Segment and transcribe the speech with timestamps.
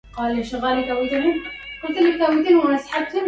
[0.19, 0.77] أهاجك من سعدى
[2.19, 2.43] الغداة
[3.09, 3.19] طلول